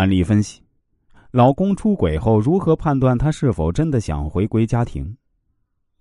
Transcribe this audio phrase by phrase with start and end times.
[0.00, 0.62] 案例分析：
[1.30, 5.14] 老公出轨后，如何判断他是否真的想回归家庭？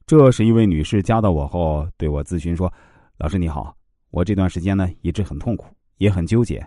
[0.08, 2.74] 这是一位女士加到我后对我咨询说
[3.20, 3.76] ：“老师你好，
[4.12, 5.66] 我这段时间呢一直很痛苦，
[5.98, 6.66] 也很纠结，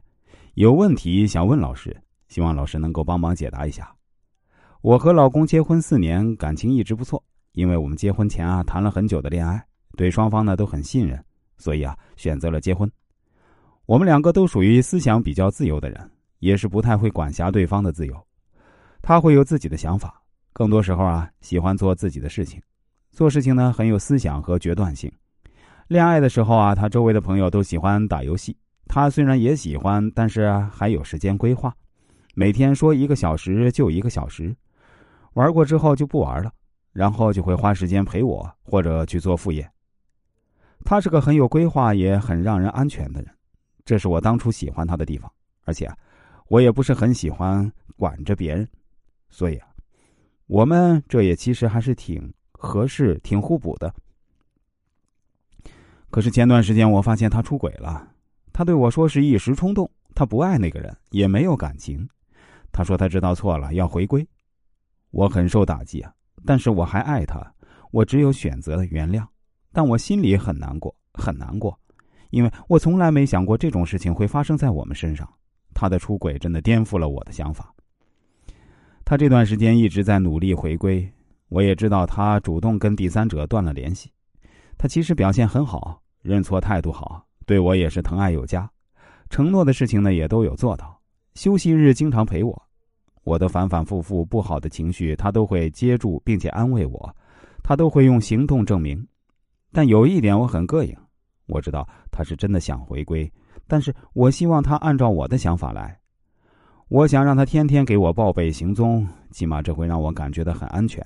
[0.56, 1.96] 有问题想问老师，
[2.28, 3.90] 希望老师能够帮忙解答一下。”
[4.82, 9.64] 我和老公结婚四年，感情一直不错，因为我们结婚前啊谈了很久的恋爱，
[9.96, 11.18] 对双方呢都很信任，
[11.56, 12.92] 所以啊选择了结婚。
[13.86, 16.10] 我们两个都属于思想比较自由的人。
[16.42, 18.20] 也是不太会管辖对方的自由，
[19.00, 20.20] 他会有自己的想法，
[20.52, 22.60] 更多时候啊喜欢做自己的事情，
[23.12, 25.10] 做事情呢很有思想和决断性。
[25.86, 28.56] 恋爱的时候啊，他周围的朋友都喜欢打游戏，
[28.88, 31.72] 他虽然也喜欢，但是还有时间规划，
[32.34, 34.52] 每天说一个小时就一个小时，
[35.34, 36.50] 玩过之后就不玩了，
[36.92, 39.70] 然后就会花时间陪我或者去做副业。
[40.84, 43.32] 他是个很有规划也很让人安全的人，
[43.84, 45.30] 这是我当初喜欢他的地方，
[45.62, 45.96] 而且啊。
[46.48, 48.68] 我也不是很喜欢管着别人，
[49.30, 49.68] 所以啊，
[50.46, 53.94] 我们这也其实还是挺合适、挺互补的。
[56.10, 58.06] 可是前段时间我发现他出轨了，
[58.52, 62.06] 他对我说是一时冲动，他不爱那个人，也没有感情。
[62.70, 64.26] 他说他知道错了，要回归。
[65.10, 66.12] 我很受打击啊，
[66.44, 67.54] 但是我还爱他，
[67.90, 69.26] 我只有选择了原谅，
[69.72, 71.78] 但我心里很难过，很难过，
[72.30, 75.26] 因为我从来没想过这种事情会发生在我们身上。
[75.82, 77.74] 他的出轨真的颠覆了我的想法。
[79.04, 81.12] 他这段时间一直在努力回归，
[81.48, 84.08] 我也知道他主动跟第三者断了联系。
[84.78, 88.70] 他其实表现很好，认错态度好，对我也是疼爱有加，
[89.28, 90.96] 承诺的事情呢也都有做到。
[91.34, 92.62] 休息日经常陪我，
[93.24, 97.16] 我的反反复复不好的情绪他都会接住并且安慰我，
[97.60, 99.04] 他都会用行动证明。
[99.72, 100.96] 但有一点我很膈应，
[101.46, 103.28] 我知道他是真的想回归。
[103.72, 105.98] 但是我希望他按照我的想法来，
[106.88, 111.02] 我想让他天天给我报备行踪，起码这会让我感觉到很安全。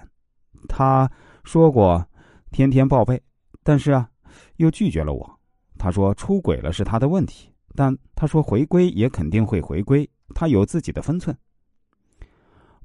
[0.69, 1.09] 他
[1.45, 2.05] 说过
[2.51, 3.23] 天天报备，
[3.63, 4.09] 但是啊，
[4.57, 5.39] 又拒绝了我。
[5.79, 11.39] 他说出轨了是他的问题，但他说回归也肯定会回归，他有自己的分寸。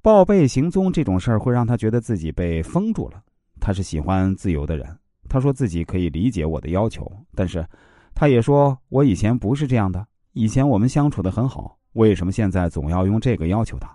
[0.03, 3.19] 报备行踪这种事儿会让他觉得自己被封住了。
[3.59, 4.95] 他是喜欢自由的人，
[5.27, 7.65] 他说自己可以理解我的要求，但是。
[8.13, 13.89] 他也说：“我以前不是这样的，以前我们相处的很好，为什么现在总要用这个要求他？”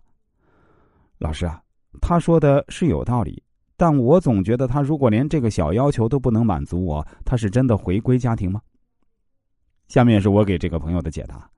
[1.18, 1.62] 老师啊，
[2.00, 3.42] 他说的是有道理，
[3.76, 8.60] 但我总觉得他如果连这个小要求都不能满足我，他是真的回归家庭吗？
[9.88, 11.48] 下面是我给这个朋友的解答：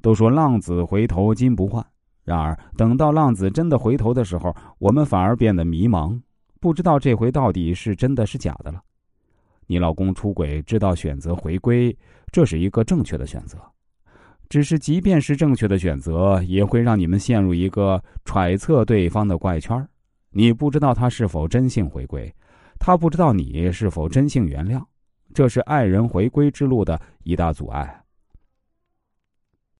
[0.00, 1.84] 都说浪子回头金不换，
[2.24, 6.18] 然而等到浪子真的回头的时候，我们反而变得迷茫，
[6.58, 8.82] 不知道这回到底是真的是假的了。
[9.70, 11.96] 你老公出轨，知道选择回归，
[12.32, 13.56] 这是一个正确的选择。
[14.48, 19.88] 只是，即便是正确的选择，也会让你们陷入一个揣测对方的怪圈
[20.32, 22.34] 你不知道他是否真性回归，
[22.80, 24.82] 他不知道你是否真性原谅，
[25.32, 28.02] 这是爱人回归之路的一大阻碍。